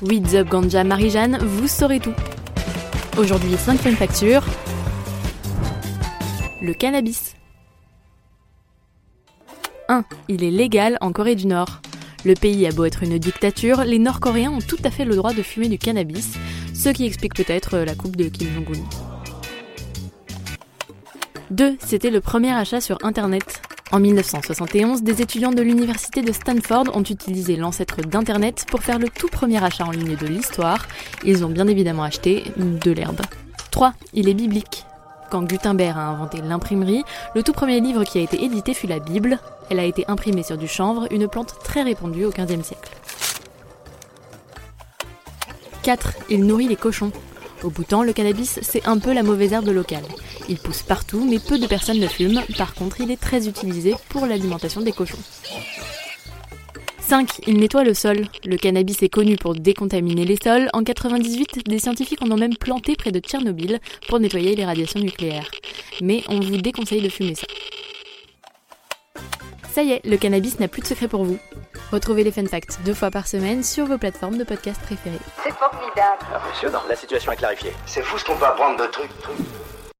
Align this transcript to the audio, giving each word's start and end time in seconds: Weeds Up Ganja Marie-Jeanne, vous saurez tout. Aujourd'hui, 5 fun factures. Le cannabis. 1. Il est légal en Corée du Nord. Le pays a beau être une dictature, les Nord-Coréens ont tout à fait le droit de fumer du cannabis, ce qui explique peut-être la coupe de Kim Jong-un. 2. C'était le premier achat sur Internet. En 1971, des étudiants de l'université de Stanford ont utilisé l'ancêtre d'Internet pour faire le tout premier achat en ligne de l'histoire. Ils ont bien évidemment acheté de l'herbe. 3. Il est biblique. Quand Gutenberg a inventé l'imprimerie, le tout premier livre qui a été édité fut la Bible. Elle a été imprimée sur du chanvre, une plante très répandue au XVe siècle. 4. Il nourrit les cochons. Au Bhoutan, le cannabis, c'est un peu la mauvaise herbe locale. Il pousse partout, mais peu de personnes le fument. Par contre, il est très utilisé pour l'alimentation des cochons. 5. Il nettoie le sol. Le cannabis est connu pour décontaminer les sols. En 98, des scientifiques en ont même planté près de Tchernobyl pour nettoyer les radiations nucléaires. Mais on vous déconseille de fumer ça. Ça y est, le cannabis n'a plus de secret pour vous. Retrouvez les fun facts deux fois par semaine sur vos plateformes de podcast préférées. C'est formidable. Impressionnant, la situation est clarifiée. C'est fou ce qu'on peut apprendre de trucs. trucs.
Weeds 0.00 0.36
Up 0.36 0.48
Ganja 0.48 0.84
Marie-Jeanne, 0.84 1.38
vous 1.42 1.66
saurez 1.66 1.98
tout. 1.98 2.14
Aujourd'hui, 3.16 3.56
5 3.56 3.80
fun 3.80 3.92
factures. 3.96 4.44
Le 6.62 6.72
cannabis. 6.72 7.34
1. 9.88 10.04
Il 10.28 10.44
est 10.44 10.52
légal 10.52 10.98
en 11.00 11.10
Corée 11.10 11.34
du 11.34 11.48
Nord. 11.48 11.80
Le 12.24 12.34
pays 12.34 12.64
a 12.68 12.70
beau 12.70 12.84
être 12.84 13.02
une 13.02 13.18
dictature, 13.18 13.82
les 13.82 13.98
Nord-Coréens 13.98 14.52
ont 14.52 14.60
tout 14.60 14.78
à 14.84 14.90
fait 14.90 15.04
le 15.04 15.16
droit 15.16 15.32
de 15.32 15.42
fumer 15.42 15.68
du 15.68 15.78
cannabis, 15.78 16.34
ce 16.74 16.90
qui 16.90 17.04
explique 17.04 17.34
peut-être 17.34 17.78
la 17.78 17.96
coupe 17.96 18.14
de 18.14 18.28
Kim 18.28 18.48
Jong-un. 18.54 18.84
2. 21.50 21.76
C'était 21.80 22.10
le 22.10 22.20
premier 22.20 22.52
achat 22.52 22.80
sur 22.80 22.98
Internet. 23.02 23.62
En 23.90 24.00
1971, 24.00 25.02
des 25.02 25.22
étudiants 25.22 25.50
de 25.50 25.62
l'université 25.62 26.20
de 26.20 26.30
Stanford 26.30 26.94
ont 26.94 27.02
utilisé 27.02 27.56
l'ancêtre 27.56 28.02
d'Internet 28.02 28.66
pour 28.68 28.82
faire 28.82 28.98
le 28.98 29.08
tout 29.08 29.28
premier 29.28 29.64
achat 29.64 29.86
en 29.86 29.90
ligne 29.90 30.14
de 30.14 30.26
l'histoire. 30.26 30.86
Ils 31.24 31.42
ont 31.42 31.48
bien 31.48 31.66
évidemment 31.66 32.02
acheté 32.02 32.44
de 32.58 32.90
l'herbe. 32.90 33.22
3. 33.70 33.94
Il 34.12 34.28
est 34.28 34.34
biblique. 34.34 34.84
Quand 35.30 35.42
Gutenberg 35.42 35.96
a 35.96 36.08
inventé 36.08 36.42
l'imprimerie, 36.42 37.02
le 37.34 37.42
tout 37.42 37.52
premier 37.52 37.80
livre 37.80 38.04
qui 38.04 38.18
a 38.18 38.20
été 38.20 38.44
édité 38.44 38.74
fut 38.74 38.86
la 38.86 38.98
Bible. 38.98 39.38
Elle 39.70 39.80
a 39.80 39.84
été 39.84 40.04
imprimée 40.06 40.42
sur 40.42 40.58
du 40.58 40.68
chanvre, 40.68 41.06
une 41.10 41.26
plante 41.26 41.54
très 41.64 41.82
répandue 41.82 42.26
au 42.26 42.30
XVe 42.30 42.62
siècle. 42.62 42.92
4. 45.82 46.12
Il 46.28 46.44
nourrit 46.44 46.68
les 46.68 46.76
cochons. 46.76 47.10
Au 47.64 47.70
Bhoutan, 47.70 48.02
le 48.02 48.12
cannabis, 48.12 48.60
c'est 48.62 48.86
un 48.86 48.98
peu 48.98 49.12
la 49.12 49.22
mauvaise 49.22 49.52
herbe 49.52 49.68
locale. 49.68 50.04
Il 50.48 50.58
pousse 50.58 50.82
partout, 50.82 51.26
mais 51.28 51.38
peu 51.40 51.58
de 51.58 51.66
personnes 51.66 52.00
le 52.00 52.06
fument. 52.06 52.42
Par 52.56 52.74
contre, 52.74 53.00
il 53.00 53.10
est 53.10 53.20
très 53.20 53.48
utilisé 53.48 53.94
pour 54.08 54.26
l'alimentation 54.26 54.80
des 54.80 54.92
cochons. 54.92 55.18
5. 57.00 57.40
Il 57.46 57.58
nettoie 57.58 57.84
le 57.84 57.94
sol. 57.94 58.26
Le 58.44 58.56
cannabis 58.56 59.02
est 59.02 59.08
connu 59.08 59.36
pour 59.36 59.54
décontaminer 59.54 60.24
les 60.24 60.36
sols. 60.42 60.68
En 60.72 60.84
98, 60.84 61.66
des 61.66 61.78
scientifiques 61.78 62.22
en 62.22 62.30
ont 62.30 62.36
même 62.36 62.56
planté 62.56 62.94
près 62.96 63.10
de 63.10 63.18
Tchernobyl 63.18 63.80
pour 64.08 64.20
nettoyer 64.20 64.54
les 64.54 64.64
radiations 64.64 65.00
nucléaires. 65.00 65.50
Mais 66.00 66.22
on 66.28 66.38
vous 66.38 66.58
déconseille 66.58 67.02
de 67.02 67.08
fumer 67.08 67.34
ça. 67.34 67.46
Ça 69.72 69.82
y 69.82 69.92
est, 69.92 70.04
le 70.04 70.16
cannabis 70.16 70.60
n'a 70.60 70.68
plus 70.68 70.82
de 70.82 70.86
secret 70.86 71.08
pour 71.08 71.24
vous. 71.24 71.38
Retrouvez 71.90 72.22
les 72.22 72.32
fun 72.32 72.44
facts 72.44 72.78
deux 72.84 72.92
fois 72.92 73.10
par 73.10 73.26
semaine 73.26 73.62
sur 73.62 73.86
vos 73.86 73.96
plateformes 73.96 74.36
de 74.36 74.44
podcast 74.44 74.80
préférées. 74.82 75.18
C'est 75.42 75.54
formidable. 75.54 76.26
Impressionnant, 76.34 76.82
la 76.86 76.96
situation 76.96 77.32
est 77.32 77.36
clarifiée. 77.36 77.72
C'est 77.86 78.02
fou 78.02 78.18
ce 78.18 78.24
qu'on 78.24 78.36
peut 78.36 78.44
apprendre 78.44 78.78
de 78.78 78.86
trucs. 78.90 79.18
trucs. 79.20 79.36